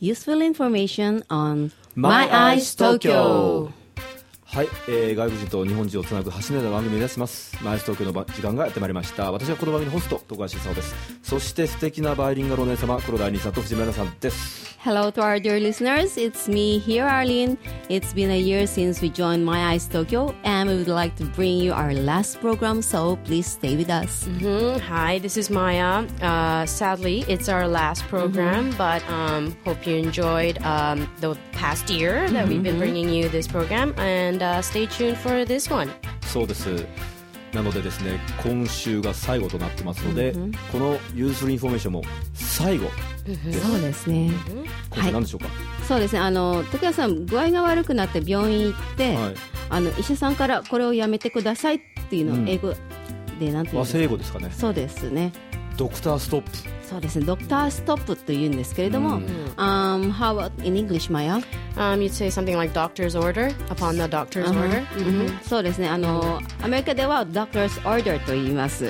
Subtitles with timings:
[0.00, 3.68] useful information on My My Eyes Tokyo.
[3.68, 3.72] Tokyo.
[4.44, 7.56] はい、えー、外国人と日本人をつなぐ橋のような番組を目指します。
[7.64, 9.32] マイス東京のば時間がやってまいりました。
[9.32, 10.94] 私はこの番組のホスト徳橋久夫です。
[11.22, 16.17] そして素敵なバイリンガルお姉様黒田愛理さんと藤村さんです Hello to our dear listeners.
[16.17, 17.57] It's me here, Arlene.
[17.89, 21.25] It's been a year since we joined My Eyes Tokyo, and we would like to
[21.25, 24.25] bring you our last program, so please stay with us.
[24.27, 24.79] Mhm.
[24.81, 26.05] Hi, this is Maya.
[26.21, 32.27] Uh, sadly, it's our last program, but um, hope you enjoyed um, the past year
[32.31, 35.89] that we've been bringing you this program, and uh, stay tuned for this one.
[36.31, 36.85] そうです
[37.56, 40.34] なのでですね今週が最後となってますので、
[40.70, 42.02] このユースインフォメーションも
[42.34, 42.88] 最後
[43.26, 44.30] そうですね。
[44.90, 45.48] 今週何でしょうか、
[45.88, 46.20] そうですね。
[46.20, 49.34] あの徳谷さん具合が悪くなって病院行って、はい
[49.68, 52.72] あの医者さんからこれをやめてくださいっていうのをうん英語
[53.40, 53.96] でなんていうんですか？
[53.96, 55.32] 和製英語ですかねそうですね。
[55.76, 57.26] ドクターストップそうですね。
[57.26, 59.20] ドクターストップと言うんですけれども、
[59.56, 61.42] um, how about in English, Maya?
[61.74, 64.84] Um, you'd say something like doctor's order upon the doctor's order.
[64.96, 65.88] うんそうですね。
[65.88, 68.84] あのアメリカでは doctor's order と言います。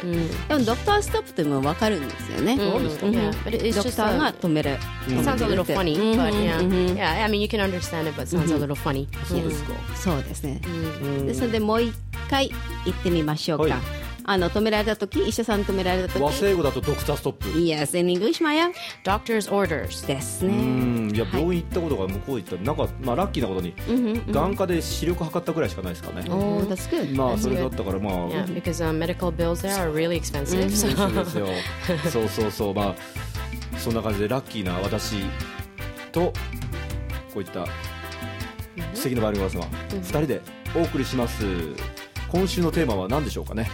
[0.49, 2.59] でもドクターストップというのもわかるんですよね。
[2.59, 4.73] そうですか it's ドクターが止める。
[4.73, 4.79] it
[5.23, 6.97] sounds a little funny, Mhm, but yeah, mhm.
[6.97, 7.25] yeah.
[7.25, 9.09] I mean, you can understand it, but it sounds a little funny.
[9.25, 10.61] そうですか、そうですね。
[10.67, 10.69] う
[11.23, 11.95] んですのでもう一
[12.29, 12.51] 回
[12.85, 13.81] 言ってみましょうか。
[14.27, 16.21] はいあの止められた時、医者さん止められた時。
[16.23, 18.73] 和製英語だとドクターストップ Yes, in English, Maya?
[19.05, 20.07] Doctor's orders.
[20.07, 20.55] ですうね。
[20.57, 23.75] んいや病院行ったことが向こう行ったらなんか、まあ、ラッキーなことに
[24.33, 27.17] 眼科で視力測ったぐらいしかないですかね、Oh, that's good.
[27.17, 30.71] まあそれだったからまあ、Yeah, because um, medical bills there are really expensive.
[30.71, 31.47] そうですよ
[32.11, 32.95] そうそうそうまあ
[33.79, 35.17] そんな感じでラッキーな私
[36.11, 36.33] と
[37.33, 37.65] こういった
[38.95, 40.41] 素敵なバイオリンマスが2人で
[40.75, 41.45] お送りします
[42.29, 43.71] 今週のテーマは何でしょうかね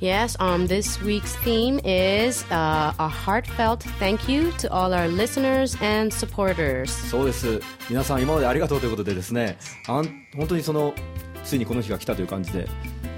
[0.00, 5.76] Yes, um, this week's theme is uh, a heartfelt thank you to all our listeners
[5.82, 6.86] and supporters.
[7.10, 7.60] そうです
[7.90, 10.94] 皆さん今までありがとうということでですねあん本当にその
[11.42, 12.68] ついにこの日が来たという感じで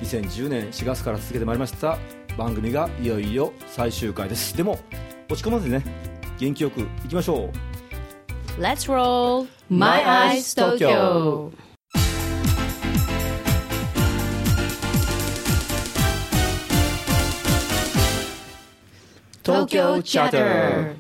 [0.03, 1.99] 2010年4月から続けてまいりました
[2.39, 4.79] 番組がいよいよ最終回ですでも
[5.29, 5.85] 落ち込まずにね
[6.39, 11.53] 元気よくいきましょう Let's roll My Eyes Tokyo.
[19.51, 20.95] 東京チャッター。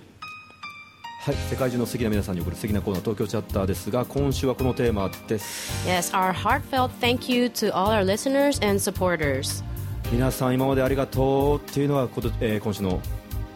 [1.22, 5.87] はい、世界中の素敵な皆さんに送る素敵なコーナー東京チャッターですが今週はこのテーマです。
[5.87, 9.62] Yes, our heartfelt thank you to all our listeners and supporters.
[10.10, 13.00] 皆さん今までありがとうっていうのはこと、えー今週の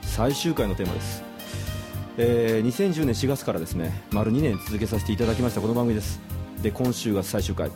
[0.02, 1.24] 最終回のテーマです、
[2.18, 6.20] えー2010年4月からですね丸2年続けさせていただきましたこの番組です。
[6.62, 7.70] で今週が最終回。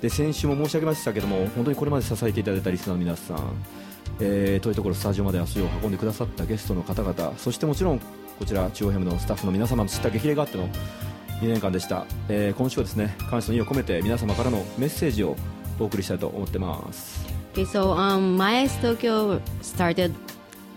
[0.00, 3.38] で先週も申し上げましたけども本当にこれまで支えていただいたリスナーの皆さん、
[4.20, 8.00] えー遠いところスタジオまで足を運んでくださったゲストの方々そしてもちろん
[8.38, 10.68] こちら中央ヘムのスタッフの皆様の知った激励があっての
[11.40, 15.36] 2年間でした、えー今週はですね感謝の意を込めて皆様からのメッセージを
[15.78, 17.26] お送りしたいと思ってます。
[17.52, 20.12] Okay, so um, My Eyes Tokyo started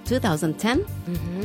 [0.08, 0.84] 2010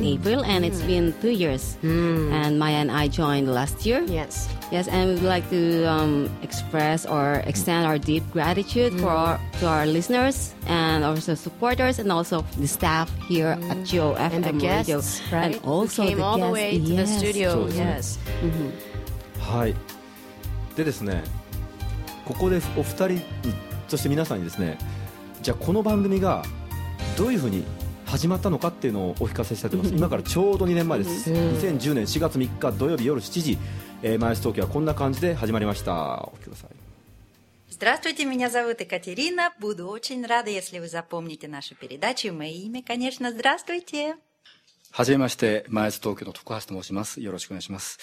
[0.02, 1.78] April, and it's been two years.
[1.82, 4.02] And Maya and I joined last year.
[4.06, 4.48] Yes.
[4.70, 9.40] Yes, and we would like to um, express or extend our deep gratitude for our,
[9.60, 14.44] to our listeners and also supporters, and also the staff here at Geo FM And
[14.44, 15.56] the Radio, guests, right?
[15.56, 16.52] and also Who came the all the guests.
[16.52, 17.18] way to the yes.
[17.18, 17.66] studio.
[17.68, 17.96] So, yeah.
[17.96, 18.18] Yes.
[19.40, 19.74] はい
[20.76, 21.24] でですね
[22.26, 23.22] ここでお二人に
[23.88, 24.78] そして皆さんにですね
[25.42, 26.44] じゃあこの番組が
[27.16, 27.64] どういうふうに
[28.14, 33.58] 始まったのかっていうのをお聞かせしたいと思います今からちょうど2年前です2010年4月3日土曜日夜7時、
[34.02, 36.70] えー、マイス東京はこんな感じで始まりましたお聞きください
[37.70, 39.54] Здравствуйте, меня зовут Екатерина.
[39.58, 42.28] Буду очень рада, если вы запомните нашу передачу.
[42.28, 44.16] И мое имя, конечно, здравствуйте.
[44.90, 47.22] はじめまして、前津東京の徳橋と申します。
[47.22, 47.98] よろしくお願いします。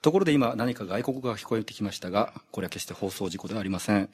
[0.00, 4.08] ところで今何か外国語が聞こえてきましたが、これは決して放送事故ではありません。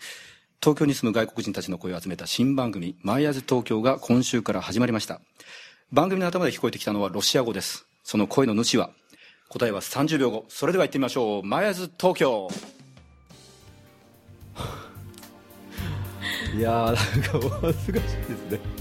[0.61, 5.21] 東京に住む外国人たちの声を集めた新番組、マイアズ東京が今週から始まりました。
[5.93, 7.87] 番組の頭で聞こえてきたのはロシア語です。
[8.03, 8.89] その声の主は、
[9.47, 10.45] 答えは30秒後。
[10.49, 11.43] それでは行ってみましょう。
[11.43, 12.49] マイアズ東京
[16.57, 18.78] いやーなんかお恥ずかしいですね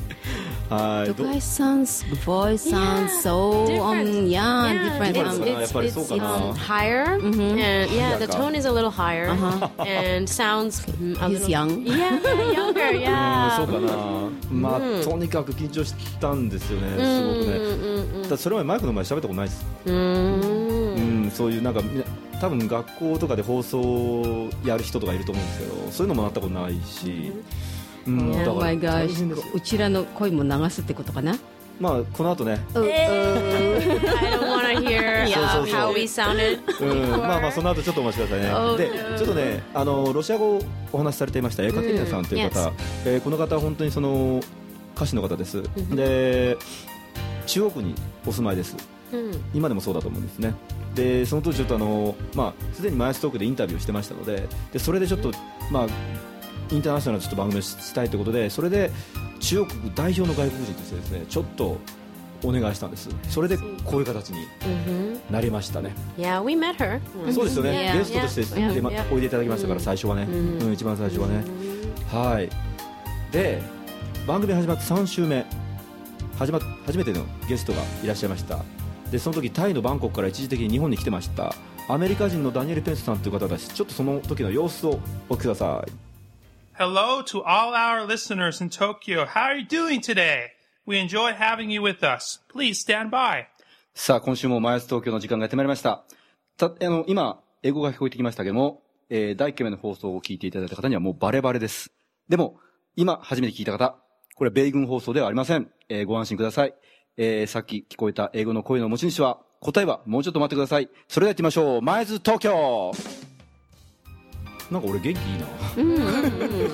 [0.69, 1.87] ドカイさん、
[2.27, 3.95] ボイスさん、そう、う
[4.25, 4.75] ん、やん、
[5.13, 6.53] ディンス、やっぱりそうかな。
[6.53, 8.75] higher、and yeah、the tone、そう
[13.67, 14.31] かな。
[14.51, 16.91] まあとにかく緊張したんですよね。
[16.99, 18.29] すごくね。
[18.29, 19.67] だそれまでマイクの前喋ったことないです。
[19.87, 21.33] うん。
[21.35, 21.81] そういうなんか
[22.41, 27.33] たぶん学校とかで放送やる人とかいると思うんですけど、そういうのもなったことないし。
[28.07, 31.37] だ Oh から my 大 gosh 変ですようちらの声も流すってことかな？
[31.81, 32.89] まあこの後ね、I don't
[34.41, 36.59] want to hear uh, そうそうそう how we sounded.
[36.81, 38.53] うん、まあまあその後ちょっとお待ちくださいね。
[38.53, 40.63] Oh, で.ちょっとねあのロシア語を
[40.93, 42.75] お話しされていましたエカテリーナさんという方、うん
[43.05, 44.41] えーこの方は本当にその
[44.97, 45.63] 歌手の方です。
[45.95, 46.57] で
[47.47, 47.95] 中央区に
[48.27, 48.77] お住まいです。
[49.13, 49.41] Hmm.
[49.55, 50.55] 今でもそうだと思うんですね。
[50.95, 55.31] でその当時ちょっとあのまあすでにマイストークでインタビューをしてましたので、でそれでちょっと
[55.71, 55.87] まあ
[56.71, 58.91] インターナショナルなちょっと番組をしたいということで、それで
[59.41, 61.79] 中国代表の外国人としてですねちょっと
[62.45, 63.09] お願いしたんです。
[63.29, 65.95] それでこういう形に hmm なりましたね。
[66.17, 67.01] Yeah, we met her.
[67.33, 70.63] そうですよね、ゲストとしてま.おいでいただきましたから、うん最初はね、うん。
[70.63, 71.45] うん一番最初はね、
[72.13, 72.49] はい。
[73.33, 73.63] で
[74.27, 75.45] 番組始まって3週目。
[76.39, 78.61] 始ま初めてのゲストがいらっしゃいました。
[79.11, 81.55] でその時タイのバンコクから一時的に日本に来てました。
[81.91, 85.01] アメリカ人のダニエル・ペンスさんという方ですちょっとその時の様子を
[85.31, 86.08] お聞きください
[86.81, 89.27] Hello to all our listeners in Tokyo.
[89.27, 90.53] How are you doing today?
[90.87, 92.39] We enjoy having you with us.
[92.49, 93.47] Please stand by.
[93.97, 96.05] さあ、今週もマイス東京の時間がやってまいりました。
[96.57, 101.91] た、あの、今、英語が聞こえてきましたけども、えー、第1回目の放送を聞いていただいた方にはもうバレバレです。
[102.29, 102.61] でも、
[102.95, 103.97] 今、初めて聞いた方、
[104.37, 105.69] これは米軍放送ではありません。
[105.89, 106.75] えー、ご安心ください。
[107.17, 110.89] えー、さっき聞こえた英語の声の持ち主は、答えはもうちょっと待ってください。
[111.09, 111.83] それでは行ってみましょう。
[111.83, 112.93] マイズ東京
[114.71, 115.47] なんか俺元気いいな。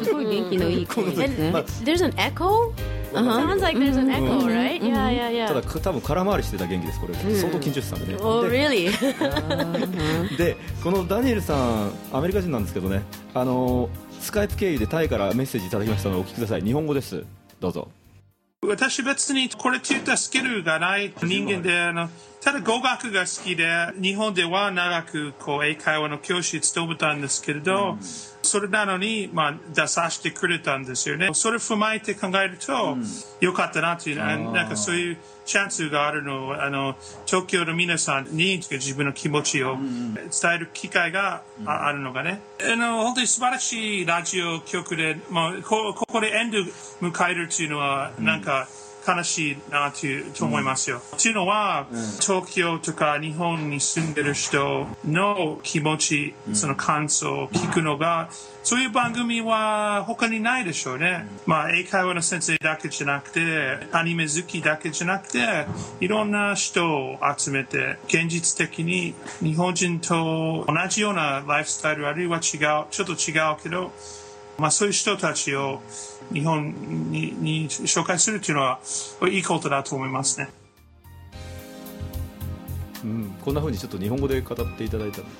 [0.04, 1.50] すごい元気のいい声ですね。
[1.84, 2.72] There's an echo?
[3.12, 4.82] Sounds like there's an echo, right?
[4.82, 5.66] Yeah, yeah, ただ yeah.
[5.66, 7.14] か多分空回りしてた元気ですこれ。
[7.14, 10.36] 相当緊張してたんでね、Oh, で really?
[10.36, 13.02] で このダニエルさんアメリカ人なんですけどね。
[13.34, 13.88] あの
[14.20, 16.62] スカイプ経由でタイからメッセージいただきましたのでお聞きください。
[16.62, 17.24] 日本語です。
[17.60, 17.88] どうぞ。
[18.66, 22.08] 私別にこれといったスキルがない人間で、あの、
[22.44, 23.66] ただ語学が好きで、
[23.98, 27.96] 日本では長くこう英会話の教師務めたんですけれど、
[28.42, 31.30] それなのに、まあ、出させてくれたんですよね。
[31.32, 32.98] それ踏まえて考えると、
[33.40, 42.42] よかったなという、あなんかそういうチャンスがあるのを、あの、東京の皆さんに自分の気持ちを伝える機会がああるのがね。
[42.60, 46.58] あの、本当に素晴らしいラジオ局で、まあ、こここでエンド
[47.00, 48.68] 迎えるっていうのは、なんか、
[49.06, 51.00] 悲しいなというと思いますよ。
[51.20, 51.86] というのは、
[52.20, 58.28] 東京とか日本に住んでる人の気持ち、その感想を聞くのが、
[58.62, 61.26] そういう番組は他にないでしょうね。
[61.44, 65.66] まあ、英会話の先生だけじゃなくて、アニメ好きだけじゃなくて、
[66.00, 73.92] いろんな人を集めて、現実的に日本人と同じようなライフスタイルあるいは違う、ちょっと違うけど、
[74.58, 75.80] まあそういう人たちを
[76.32, 76.72] 日本
[77.10, 78.80] にに紹介するっていうのは
[79.28, 80.50] いいことだと思いますね。
[83.04, 85.30] うん、こんな風にちょっと日本語で語っていただいたので、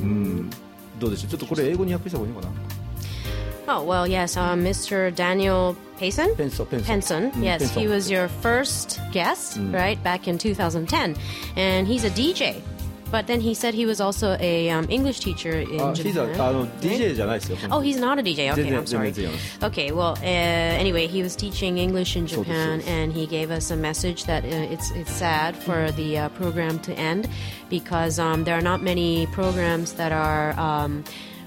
[0.00, 0.50] うん、
[0.98, 2.54] どうでしょう、ちょっとこれ英語に訳した方がいいのかな
[3.66, 4.36] ？Oh, well, yes.
[4.36, 5.10] Uh, Mr.
[5.14, 6.34] Daniel Payson?
[6.36, 11.16] Penson, うん yes, ペンソ he was your first guest, right, back in 2010.
[11.56, 12.62] And he's a DJ.
[13.13, 16.41] But then he said he was also a um, English teacher in あ、he's a- Japan.
[16.41, 16.79] あの right?
[16.79, 17.57] DJ じゃないですよ。
[17.71, 18.51] Oh, he's not a DJ.
[18.51, 19.11] Okay, 全然 I'm sorry.
[19.11, 19.59] 全然違います。
[19.61, 22.89] Okay, well, uh, anyway, he was teaching English in そうです、 Japan, そうです。
[22.91, 26.79] and he gave us a message that uh, it's it's sad for the uh, program
[26.81, 27.27] to end
[27.69, 30.51] because um, there are not many programs that are.
[30.59, 31.03] Um,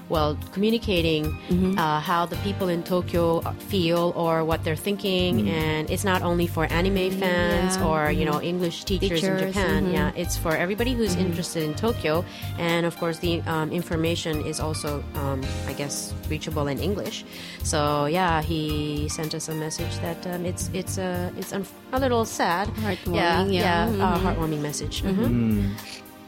[0.09, 1.33] well, communicating
[1.77, 3.39] uh, how the people in Tokyo
[3.69, 8.25] feel or what they're thinking, and it's not only for anime fans Yeah, or you
[8.25, 9.85] know English teachers, in Teachers, Japan.
[9.87, 9.93] mhm.
[9.93, 12.25] Yeah, it's for everybody who's interested in Tokyo,
[12.59, 17.23] and of course the um, information is also, um, I guess, reachable in English.
[17.63, 21.99] So yeah, he sent us a message that um, it's it's a it's un- a
[21.99, 22.67] little sad.
[22.83, 23.89] Heartwarming, yeah, yeah.
[23.89, 25.01] yeah, a heartwarming message.
[25.03, 25.73] Mhm.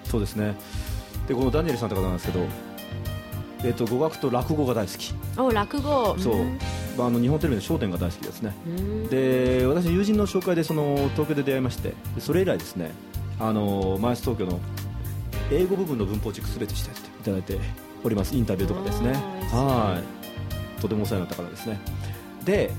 [0.05, 0.55] そうですね。
[1.27, 2.45] で、このダニエルさんって方なんですけど、
[3.64, 5.12] えっと語学と落語が大好き。
[5.36, 6.16] Oh, 落語。
[6.18, 6.44] そう、
[6.96, 8.54] まあ、あの日本テレビの『笑点』が大好きですね、
[9.10, 12.90] で私友人の紹介でその東京で出会いましてでそれ以来ですね
[13.38, 14.60] あのマイス東京の
[15.50, 17.58] 英語部分の文法チェックすべてしていただいて
[18.04, 18.34] おります。
[18.34, 19.12] インタビューとかですね。
[19.52, 20.00] は
[20.78, 20.80] い。
[20.80, 21.78] とてもお世話になった方ですね。
[22.44, 22.70] で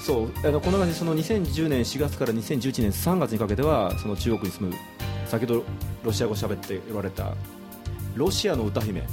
[0.00, 4.74] そうあのこの感じその2010年4月から2011年3月にかけてはその中国に住む
[5.26, 5.64] 先ほど
[6.04, 7.34] ロシア語喋っておられた
[8.14, 9.00] ロシアの歌姫。
[9.00, 9.04] エ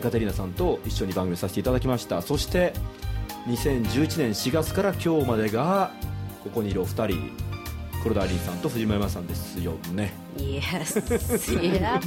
[0.00, 2.22] カテリーナさんと一緒に番組をさせていただきました。
[2.22, 2.72] そして
[3.46, 5.92] 2011年4月から今日までが
[6.44, 7.32] ここにいるお二人
[8.02, 10.12] 黒田アリーさんと藤間山さんですよね。
[10.37, 10.97] Yes.
[11.49, 11.99] yeah.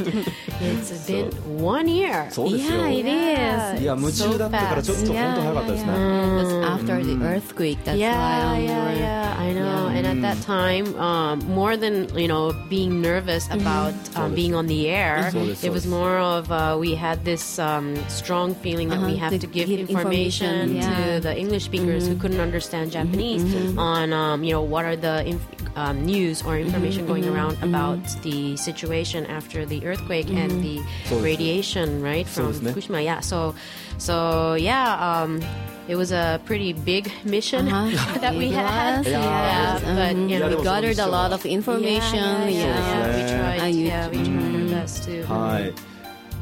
[0.60, 1.30] It's been
[1.62, 2.28] one year.
[2.30, 3.82] そうですよ Yeah, it is.
[3.82, 9.36] いや夢中だったからちょっと本当早かったですね Because after the earthquake, that's yeah, why um, we yeah, were- yeah.
[9.38, 9.88] I know.
[9.88, 14.66] And at that time, um, more than you know, being nervous about um, being on
[14.66, 18.54] the air, So this it was was- more of uh, we had this um, strong
[18.54, 21.14] feeling that we Uh-huh, have to to give give information, information, yeah.
[21.16, 23.42] to the English speakers who couldn't understand Japanese
[23.78, 27.98] on um, you know what are the inf- um, news or information going around about
[28.21, 30.81] the situation after the earthquake and the
[31.21, 32.53] radiation, right from?
[32.53, 33.03] Fukushima.
[33.03, 33.19] Yeah.
[33.21, 33.55] So,
[33.97, 35.23] so yeah.
[35.23, 35.41] Um,
[35.87, 38.19] it was a pretty big mission Uh-huh.
[38.21, 38.99] that we had.
[38.99, 39.83] was, Yeah, yes.
[39.83, 40.29] but Mhm.
[40.29, 42.23] you know, Yeah, we there was gathered a lot of information.
[42.23, 42.79] yeah, yeah, yeah.
[42.87, 43.75] yeah, we tried.
[43.75, 45.27] Yeah, we tried our best to.
[45.27, 45.73] はい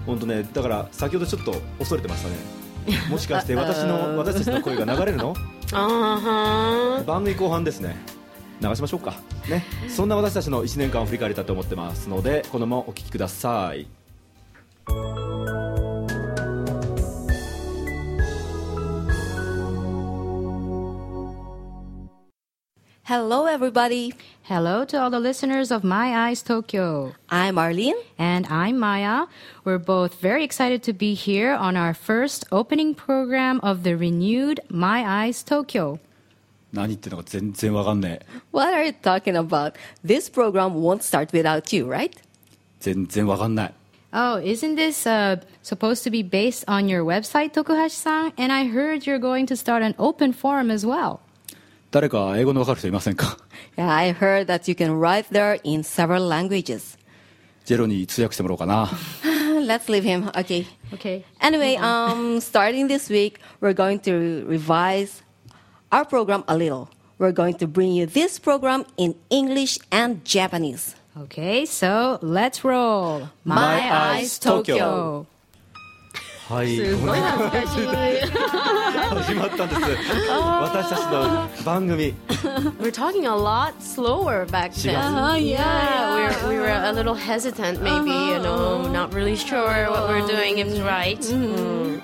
[0.05, 2.35] 本当ねだから先ほどちょっと恐れてましたね
[3.09, 5.35] もしかして私の私たちの声が流れるの
[5.71, 7.05] Uh.
[7.05, 7.95] 番組後半ですね
[8.61, 9.13] 流しましょうか
[9.49, 13.87] ねそんな私たちの1年間を振り返りたいと思ってますのでこのままお聞きください
[23.11, 24.13] Hello, everybody.
[24.43, 27.13] Hello to all the listeners of My Eyes Tokyo.
[27.29, 27.97] I'm Arlene.
[28.17, 29.25] And I'm Maya.
[29.65, 34.61] We're both very excited to be here on our first opening program of the renewed
[34.69, 35.99] My Eyes Tokyo.
[36.72, 39.74] 何言ってるのか全然わかんねえ What are you talking about?
[40.04, 42.10] This program won't start without you, right?
[42.80, 43.74] 全然わかんない
[44.12, 48.32] Oh, isn't this uh, supposed to be based on your website, Tokuhashi-san?
[48.38, 51.18] And I heard you're going to start an open forum as well.
[51.90, 53.38] 誰か英語のわかる人いませんか
[53.76, 56.96] Yeah, I heard that you can write there in several languages.
[57.64, 58.86] ジェロに通訳してもらおうかな
[59.66, 60.30] Let's leave him.
[60.32, 60.66] Okay.
[60.92, 61.24] Okay.
[61.40, 65.22] Anyway, um, starting this week, we're going to revise
[65.92, 66.88] our program a little.
[67.18, 70.96] We're going to bring you this program in English and Japanese.
[71.18, 73.30] Okay, so let's roll.
[73.44, 75.26] My Eyes Tokyo.
[76.48, 76.94] はい始
[79.34, 79.80] まったんです
[80.30, 82.14] 私たちの番組
[82.78, 84.94] We're talking a lot slower back then.
[84.94, 89.90] Uh-huh, yeah, we were, we were a little hesitant, maybe, you know, not really sure
[89.90, 91.18] what we're doing is right.
[91.18, 92.00] Mm.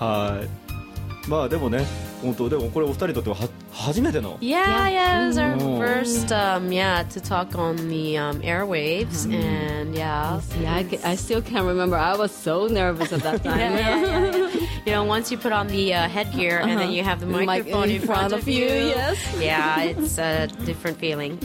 [0.00, 1.86] はいまあでもね
[2.21, 5.77] 本当でもこれお二人にとってはは初めての Yeah, yeah, it was our Mm.
[5.79, 10.39] first, um, yeah, to talk on the um, airwaves, and yeah.
[10.61, 11.97] Yeah, I, ca- I still can't remember.
[11.97, 13.57] I was so nervous at that time.
[13.59, 14.49] Yeah, yeah, yeah, yeah.
[14.85, 17.31] You know, once you put on the uh, headgear and then you have the The
[17.37, 19.17] mic microphone in front of you, yes.
[19.39, 21.37] yeah, it's a different feeling.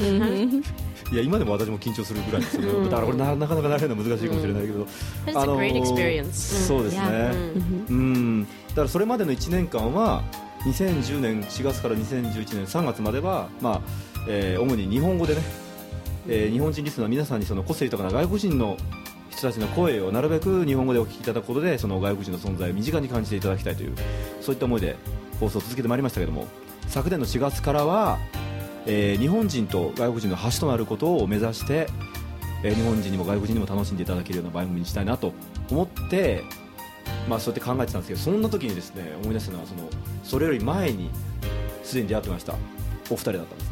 [1.12, 4.87] いや今でも私も緊張するぐらいですよね、だからこれななかなか慣れるの難しいかもしれないけど、
[5.26, 6.33] It's a great experience.
[6.66, 7.31] そうですね、
[7.90, 10.23] うんだからそれまでの1年間は
[10.64, 13.80] 2010年4月から2011年3月までは、まあ
[14.28, 15.42] えー主に日本語でね、
[16.26, 18.76] えー日本人リスナーの皆さんにその個性豊かな外国人の
[19.30, 23.94] 人たちの声をなるべく日本語でお聞きいただくことでその外国人の存在を身近に感じていただきたいという
[24.40, 24.97] そういった思いで
[25.40, 26.47] 放送を続けてまいりましたけども
[26.87, 28.18] 昨年の4月からは、
[28.87, 31.88] えー日本人と外国人の橋となることを目指して、
[32.62, 35.33] えー日本人にも外国人にも楽しんでいただけるような番組にしたいなと
[35.71, 36.44] 思って、
[37.28, 39.88] まあ、そうやって考えてたんですけどそんな時にですね思い出したのはその
[40.23, 41.11] それより前に
[41.83, 42.54] すでに出会ってました。
[43.12, 43.72] お二人だったんです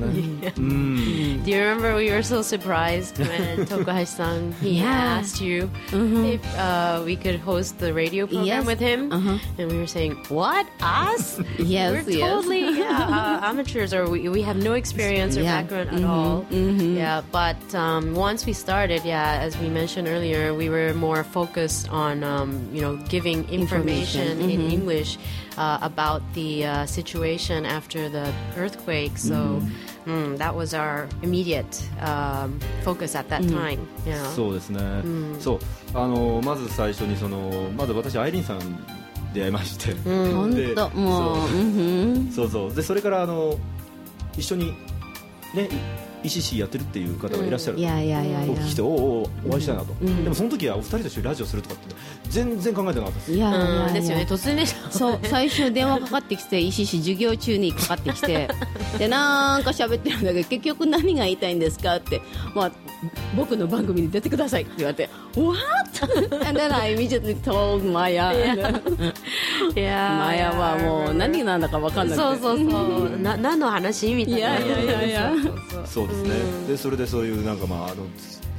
[0.49, 0.53] ね。
[0.57, 5.19] うん Do you remember we were so surprised when Tokuhashi-san he Yeah.
[5.21, 8.65] asked you if uh, we could host the radio program Yes.
[8.65, 9.37] with him, Uh-huh.
[9.59, 11.39] and we were saying, "What us?
[11.59, 12.27] Yes, we're yes.
[12.27, 15.61] totally yeah, uh, amateurs, or we, we have no experience or Yeah.
[15.61, 20.67] background at all." Yeah, but um, once we started, yeah, as we mentioned earlier, we
[20.69, 25.17] were more focused on um, you know giving information, Information, in English
[25.57, 29.13] uh, about the uh, situation after the earthquake.
[29.28, 29.62] So
[30.06, 31.66] mm, that was our immediate
[32.00, 33.78] um, focus at that time.
[34.06, 34.30] You know.
[34.34, 34.80] そうですね、
[35.38, 35.58] そう。
[35.94, 38.76] あのまず最初にそのまず私アイリーンさんに
[39.34, 40.00] 出会いまして、で
[40.32, 41.58] 本当もう、そう。
[41.58, 41.62] う
[42.18, 42.32] ん。
[42.32, 42.74] そうそう。
[42.74, 43.58] でそれからあの
[44.36, 44.74] 一緒に
[45.54, 45.68] ね
[46.22, 48.52] ECC やってるっていう方がいらっしゃる、いやいやいやいや。
[48.52, 51.94] お聞きしておうおうお会いしたいなと、でもその時はお二人と一緒にラジオするとかって
[52.28, 53.32] 全然考えてなかったです。
[53.32, 58.48] いやいやですよね突然でしょそう最初電話かかってきて石師授業中にかかってきて
[58.98, 59.62] でなん。
[59.62, 60.24] か喋ってるん。
[60.24, 61.62] だけど結局何が言いたいん。
[61.62, 62.20] ですかって、
[62.54, 62.72] まあ、
[63.36, 65.54] 僕の番組に出てくださいって言われて What?
[66.48, 68.32] And then I immediately told Maya
[69.74, 72.22] いやマヤはもう何なんだか分かんなくて。
[72.22, 73.18] そうそうそう。
[73.18, 74.14] な 何の話？
[74.14, 74.38] みたいな。
[74.38, 75.32] いやいやいやいや。
[75.32, 75.86] そうそうそう。
[75.86, 76.30] そうですね、
[76.68, 78.06] でそれでそういうなんかまああの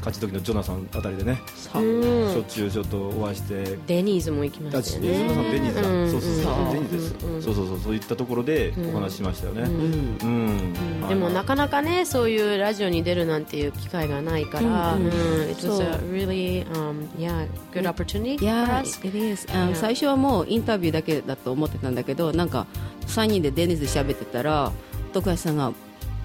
[0.03, 1.41] 勝ち時のジョナサンあたりでね。
[1.55, 3.79] しょっちゅうちょっとお会いして。
[3.88, 5.10] デニーズも行きましたよね。
[5.10, 6.12] ョナさんベニーズだ、うん。
[6.12, 6.74] そうそうそう、うん。
[6.74, 7.79] ベニーズです、そうそうそう。
[7.79, 9.62] そういったところでお話ししましたよね。
[9.63, 15.81] うん、でもなかかなかねそういうラジオに出るなんていう機会がないから、うん it was そう。
[15.81, 19.00] a really um, yeah good opportunity for Yeah, us.
[19.05, 19.48] it is.
[19.53, 22.65] あの最初はもうインタビューだけだと思ってたんだけどなんか
[23.07, 24.72] 3人でデニーズで喋ってたら
[25.13, 25.72] 徳橋さんが、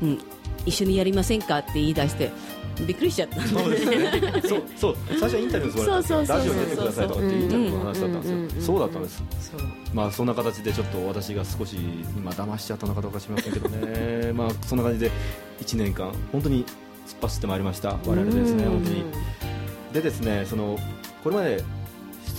[0.02, 0.18] うん、
[0.68, 2.30] 一緒にやりませんかって言い出して
[2.86, 4.22] びっくりしちゃったそうですね。
[4.46, 4.96] そうそう。
[5.08, 9.22] 最初はインタビューで座られたんですよラジオに出てくださいとかっていうインタビューの話だったんですよそうだったんです。
[9.94, 11.76] まあそんな形でちょっと私が少し
[12.22, 14.32] まあ騙しちゃったのかどうか知りませんけどね。
[14.36, 15.10] まあそんな感じで
[15.60, 16.74] 1年間本当に突っ
[17.22, 17.96] 走ってまいりました。
[18.06, 19.04] 我々ですね本当に。
[19.92, 20.78] でですねその
[21.24, 21.64] これまで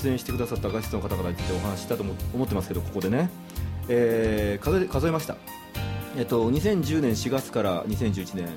[0.01, 3.29] 出演してくださったガストの方々についてお話ししたと思思ってますけどここでね、
[3.89, 5.35] えー数え数えました
[6.17, 8.47] えっと2010年4月から2011年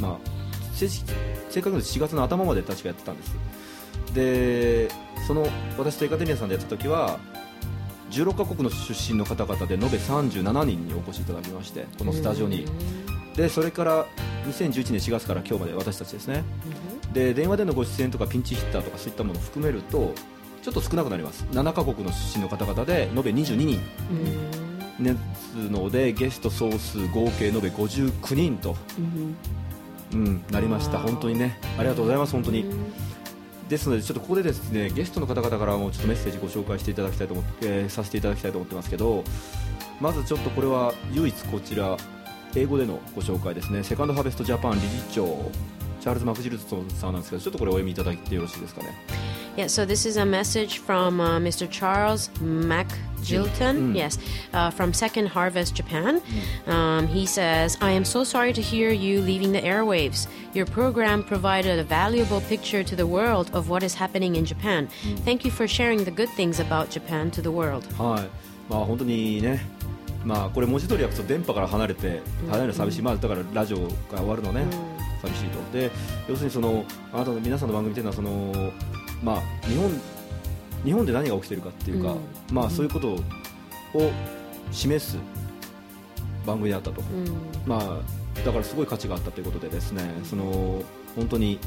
[0.00, 0.36] まあ
[0.74, 1.10] 正式
[1.50, 3.34] 正確に言うと4月の頭まで確かやってたんです。
[4.14, 4.88] で
[5.26, 5.46] その
[5.78, 7.18] 私とエカテリアさんでやった時は
[8.10, 12.66] 16カ国の出身の方々で延べ37人にお越しいただきましてこのスタジオに。
[13.34, 14.06] でそれから
[14.48, 16.44] 2011年4月から今日まで私たちですね。
[17.12, 20.14] で電話でのご出演とかピンチヒッターとかそういったものを含めると
[20.62, 21.46] ちょっと少なくなります。
[21.52, 23.80] 7カ国の出身の方々で延べ22人
[25.00, 28.76] ですのでゲスト総数合計延べ59人と、
[30.12, 30.98] うん、なりました。
[30.98, 31.58] 本当にね。
[31.78, 32.64] ありがとうございます本当に。
[33.68, 39.24] ですのでちょっとここでですねゲストの方々からもちょっとメッセージご紹介していただきたいと思って、えーさせていただきたいと思ってますけど
[40.00, 41.96] まずちょっとこれは唯一こちら
[42.54, 43.82] 英語でのご紹介ですね。
[43.82, 45.50] セカンドハーベストジャパン理事長
[46.00, 48.96] チャールズ・マクジルソンさんなんですけどちょっとこれお読みいただいてよろしいですかね
[49.57, 51.69] Yeah, so this is a message from uh, Mr.
[51.69, 54.17] Charles MacGilton, yes,
[54.53, 56.21] uh, from Second Harvest Japan.
[56.67, 60.27] Um, he says, I am so sorry to hear you leaving the airwaves.
[60.53, 64.87] Your program provided a valuable picture to the world of what is happening in Japan.
[65.25, 67.85] Thank you for sharing the good things about Japan to the world.
[67.97, 69.59] はいまあ本当にね
[70.23, 73.79] まあこれ文字通り訳すと電波から離れて離れるの寂しい、まあだからラジオ
[74.11, 74.65] が終わるのね、
[75.21, 75.91] 寂しいとで
[76.27, 78.71] 要するにそのあなたの皆さんの番組というのはその
[79.26, 79.90] まあ日本
[80.84, 82.14] 日本で何が起きてるかっていうか、
[82.52, 83.18] まあそういうことを
[84.70, 85.18] 示す
[86.46, 87.02] 番組であったと、
[87.66, 87.98] まあ
[88.44, 90.80] だからすごい価値があったということでですねその
[91.16, 91.58] 本当に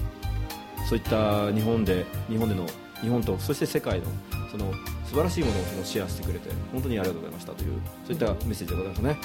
[0.87, 2.65] そういった日本で日本での
[3.01, 4.05] 日本とそして世界の
[4.49, 4.71] その
[5.05, 7.73] 素晴らしいものをそのシェアしてくれて本当にありがとうございましたという
[8.05, 9.17] そういったメッセージでございますね。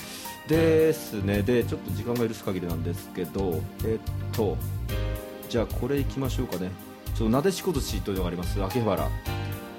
[0.49, 1.43] ですね。
[1.43, 4.57] でちょっと時間が許す限りなんですけどえっと
[5.49, 6.73] じゃあこれいきましょうかね。
[7.15, 9.09] ちょっとなでしこ寿司というのがあります秋葉原、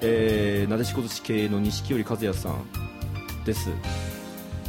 [0.00, 2.64] えー、なでしこ寿司経営の錦織和也さん
[3.44, 3.70] です。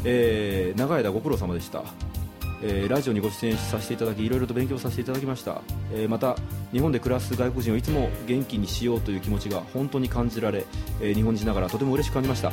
[0.04, 1.84] えー長い間ご苦労様でした。
[2.62, 5.62] えーラジオにご出演させていただきいろいろと勉強させていただきました、
[5.94, 6.36] えーまた
[6.72, 10.66] 日本で暮らす外国人をいつも元気にしようという気持ちが本当に感じられ、
[11.02, 12.52] えー日本人ながらとても嬉しく感じました、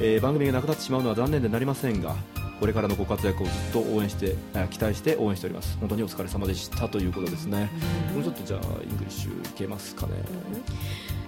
[0.00, 2.14] えー番組がなくなってしまうのは残念でなりませんが
[2.62, 7.68] これからのご活躍をずっと応援してあ期待して応援しております本当にお疲れ様でしたということですね
[8.14, 10.12] もうちょっとじゃあ English いけますかね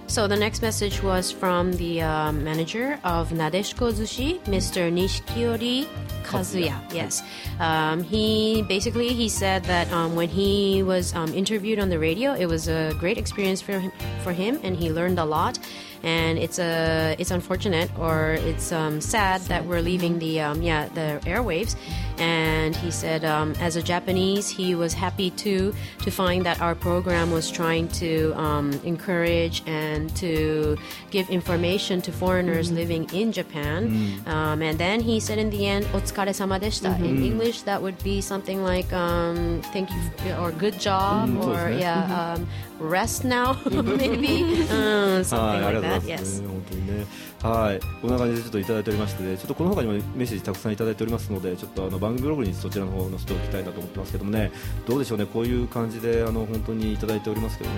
[0.07, 4.93] So the next message was from the uh, manager of Nadeshiko Zushi, Mr.
[4.93, 5.87] Nishikiori
[6.23, 6.79] Kazuya.
[6.93, 7.23] Yes,
[7.59, 12.33] um, he basically he said that um, when he was um, interviewed on the radio,
[12.33, 13.91] it was a great experience for him,
[14.23, 15.57] for him, and he learned a lot.
[16.05, 20.87] And it's a it's unfortunate or it's um, sad that we're leaving the um, yeah
[20.89, 21.75] the airwaves
[22.18, 25.72] And he said, um, as a Japanese, he was happy too
[26.04, 30.76] to find that our program was trying to um, encourage and to
[31.10, 34.20] give information to foreigners living in Japan.
[34.26, 37.96] Um, and then he said in the end, "Otsukare sama deshita." In English, that would
[38.04, 42.04] be something like um, "Thank you" f- or "Good job" or yeah,
[42.36, 42.46] um,
[42.78, 45.94] "Rest now," maybe um, はい、 something あり like がとうござい that.
[45.96, 46.42] ます、 Yes.
[46.42, 46.48] ね。
[46.48, 47.06] 本当にね。
[47.45, 54.51] はい、こんな感じでちょっといただいておりまして、ね、ちょっとこの他にもメッセージたくさんいただいておりますので、ちょっとあの番組ブログにそちらの方載せておきたいなと思ってますけどもね、
[54.87, 57.75] どうでしょうね、こういう感じであの本当にいただいておりますけどね。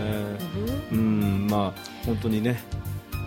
[0.92, 2.62] うん、まあ本当にね。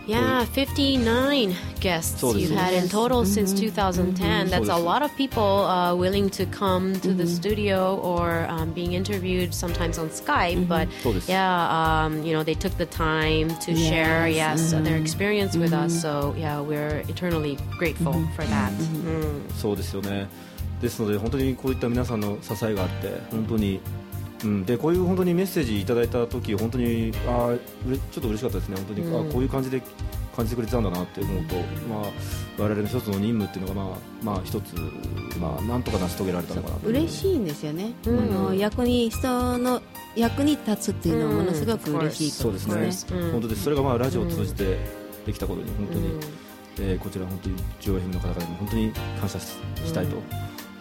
[0.10, 4.50] Yeah, 59 guests So this you've is- had in total since 2010.
[4.52, 8.46] That's So a this- lot of people uh, willing to come to the studio or
[8.48, 10.68] um, being interviewed sometimes on Skype.
[10.68, 14.98] But So this- yeah, um, you know, they took the time to share, yes, their
[14.98, 16.00] experience with us.
[16.00, 18.72] So yeah, we're eternally grateful for that.
[18.74, 19.42] Mm.
[19.60, 20.28] そうですよね。
[20.82, 23.80] ですので本当にこういった皆さんの支えがあって本当に。
[24.45, 27.55] うん、でこういう本当にメッセージいただいた時本当にあ
[28.13, 28.77] ちょっと嬉しかったですね。
[28.77, 29.83] 本当に、あこういう感じで
[30.35, 31.55] 感じてくれてたんだなって思うと、
[31.89, 32.11] まあ
[32.59, 34.75] 我々の一つの任務っていうのがまあまあ一つ
[35.39, 36.89] まあなんとか成し遂げられたのかなと。
[36.89, 39.83] 嬉しいんですよね、あの逆に人の
[40.17, 43.33] 役に立つっていうのはものすごく嬉しいそうことですね、うん。
[43.33, 43.65] 本当です。
[43.65, 44.79] それがまあラジオを通じて
[45.27, 46.21] できたことに本当に、うん。
[46.79, 50.17] えーこちら本当に上映の方々にも本当に感謝ししたいと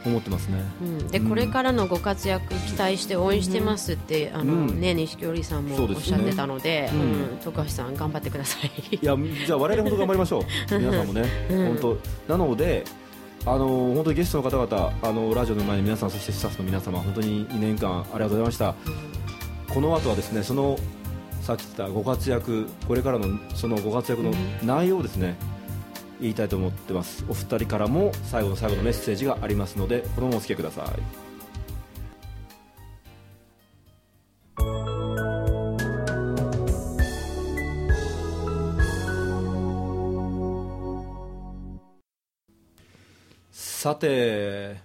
[0.06, 1.08] 思ってますね、うん。
[1.10, 4.80] でこれからのご活躍期待して応援してますって、あのうん。
[4.80, 7.02] ね錦織さんもおっしゃってたので、うん。
[7.02, 7.04] う
[7.36, 7.38] ん。
[7.44, 8.58] 徳橋さん頑張ってくださ
[8.92, 8.96] い。
[8.96, 10.44] いやじゃあ我々本当頑張りましょう。
[10.80, 11.78] 皆さんもね、本
[12.28, 12.38] 当。
[12.38, 12.86] なので
[13.46, 18.76] あの本当にゲストの方々あのラジオの前に皆さんそしてスタッフの皆様本当に2年間ありがとうございました、
[19.74, 20.78] この後はですねその
[21.42, 24.32] さっき言ったご活躍これからのそのご活躍の
[24.64, 25.36] 内容をですね、
[26.22, 27.24] 言いたいと思ってます。
[27.30, 31.30] お二人からも最後の最後のメッセージがありますのでこのままお付き合いください。
[43.52, 44.76] さて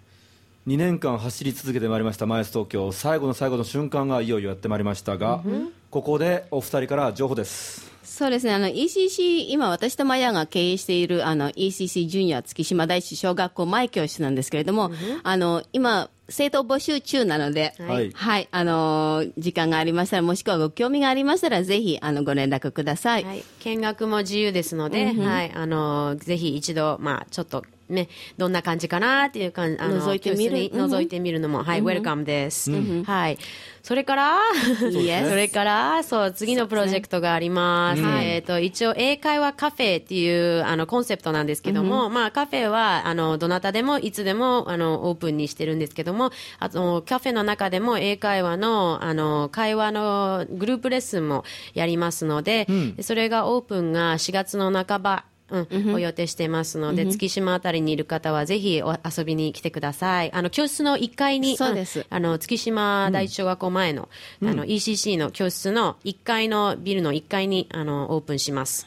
[0.68, 2.92] 2年間走り続けてまいりましたマイス東京。
[2.92, 5.42] 最後の最後の瞬間がいよいよやってまいりましたが、
[5.90, 14.92] ここでお二人から情報ですそうですね、あの ECC、今、私とマヤが経営しているあの ECC ジュニア月島第一小学校前教室なんですけれども、
[15.24, 18.12] あの今、生徒募集中なので、はい。
[18.12, 23.24] はい、あの時間がありましたら、もしくはご興味がありましたら、ぜひあのご連絡ください。
[23.24, 30.56] はい、見学も自由ですので、はい、あのぜひ一度、まあ、ちょっとね、どんな感じかなっていう感じ、あの覗いてみる？
[30.56, 32.70] 覗いてみるのも、はい、ウェルカムです。
[33.04, 33.38] はい。
[33.84, 34.38] それから、
[34.80, 35.26] ね。
[35.28, 38.02] それから、そう、次のプロジェクトがあります。
[38.02, 51.44] えっ、と、一応、英会話カフェっていう、あの、コンセプトなんですけども、まあ、カフェは、あの、どなたでも、いつでも、あの、オープンにしてるんですけども、あと、カフェの中でも、英会話の、あの、会話のグループレッスンも
[51.74, 52.66] やりますので、
[53.02, 60.32] それがオープンが4月の半ば、うん、を予定していますので、月島あたりにいる方はぜひお遊びに来てください。
[60.32, 64.08] あの、教室の1階に、そうですんあの、月島第一小学校前の、
[64.42, 68.86] あの、ECC の教室の1階のビルの1階に、あの、オープンします。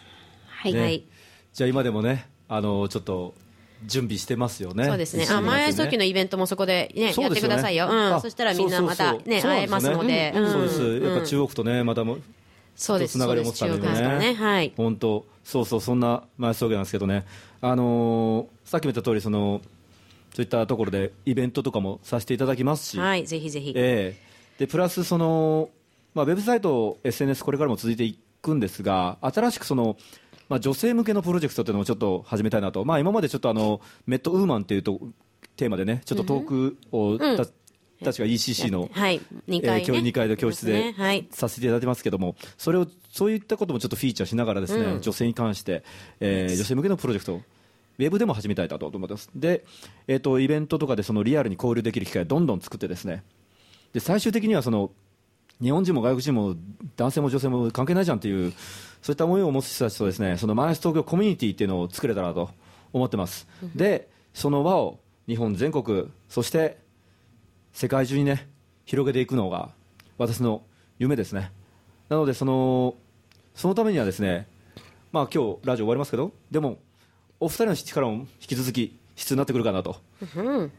[0.58, 1.04] はいねはい。
[1.54, 3.34] じゃあ今でもねあのちょっと
[3.86, 5.24] 準備してますよねそうですね。
[5.24, 7.88] あ、一緒に前ますね時のイベントもそこでね、やってくださいよ。
[7.88, 8.16] うん。
[8.16, 10.34] あそしたらみんなまたそうそうそうね、会えますので。
[10.36, 12.18] うんそうです、んやっぱ中国とねまたも
[12.76, 13.14] そうです。
[13.14, 14.34] つながりを持つためにもそうです中国ですからね。
[14.34, 14.74] はい。
[14.76, 17.26] 本当そうそうそんな前送迎なんですけどね。
[17.62, 19.62] あのーさっきも言った通りその
[20.36, 23.72] そういったところでイベントとかもさせていただきますし、はい、ぜひぜひ。
[23.74, 24.60] ええ。
[24.60, 25.70] でプラスその、
[26.14, 29.96] まあ、ウェブサイト、SNS、これからも続いていくんですが、新しくその、
[30.50, 35.00] まあ、女性向けのプロジェクトというのもちょっと始めたいなと、まあ、今までちょっとあのメットウーマンというと
[35.56, 37.50] テーマでね、ちょっとトークを、た
[38.04, 39.22] 確か ECC の、はい。
[39.48, 39.82] 2階ね。
[39.82, 40.94] えー教2階の教室で。
[41.32, 45.84] させていただいてますけども、それをそういったこともちょっとフィーチャーしながらですね、うん女性に関して、
[46.20, 49.30] えー女性向けのプロジェクトをウェブでも始めたいなと思ってます。
[49.36, 49.66] で、
[50.08, 53.24] えっ、とイベントとかでそのリアルに交流できる機会をどんどん作ってですね、
[53.94, 54.92] で最終的にはその
[55.62, 56.56] 日本人も外国人も
[56.96, 58.54] 男性も女性も関係ないじゃんっていう
[59.02, 62.52] そういった思いを持つ人たちとですねそのマイナス東京コミュニティっていうのを作れたらと
[62.94, 66.78] 思ってます、でその輪を日本全国そして
[67.78, 68.50] 世界中にね
[68.86, 69.70] 広げていくのが
[70.18, 70.64] 私の
[70.98, 71.52] 夢ですね。
[72.10, 72.96] なのでその
[73.54, 74.48] そのためにはですね
[75.12, 76.80] まあ今日ラジオ終わりますけどでも
[77.40, 79.98] お二人の力も引き続き必要になってくるかなと。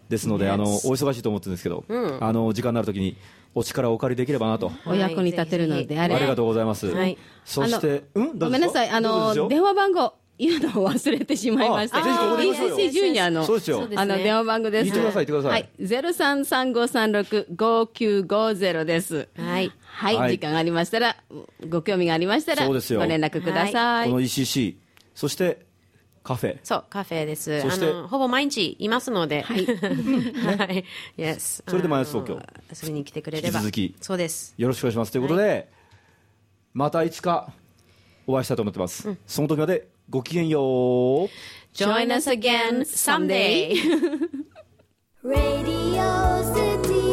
[0.08, 1.84] ですので、あのお忙しいと思ってるんですけど、
[2.20, 3.16] あの時間のあるときに
[3.54, 6.16] お力をお借りできればなと、お役に立てるのであれば。
[6.18, 6.88] ありがとうございます。
[6.88, 7.16] はい。
[7.44, 14.84] そして、うん、ごめんなさい、あの電話番号言うのを忘れてしまいまして、あぜひここで言いましょうよ ECC ジュニアのそうですよそうですあの電話番号です。
[14.84, 19.28] 言ってください言ってくださいはい、ゼロ三三五三六五九五ゼロです。
[19.36, 19.72] はい。
[19.82, 21.16] はい、はい時間がありましたら、
[21.68, 24.08] ご興味がありましたら、ごそうですよ連絡ください。
[24.08, 24.76] この ECC、
[25.14, 25.66] そして
[26.22, 27.60] カフェ、そう、カフェです。
[27.62, 29.42] そしてあの、ほぼ毎日いますので。
[29.42, 29.66] はい。
[29.66, 29.72] は
[30.66, 30.84] い。
[31.16, 31.64] Yes。
[31.66, 32.40] それでマイナス東京
[32.82, 33.60] 遊びに来てくれれば。
[33.60, 34.54] 引き続きそうです。
[34.56, 35.10] よろしくお願いします。
[35.12, 35.68] ということで、
[36.74, 37.52] またいつか
[38.26, 39.16] お会いしたいと思ってます。
[39.26, 41.28] その時までごきげんよう。
[41.74, 43.74] Join us again someday.
[45.22, 47.07] Radio City.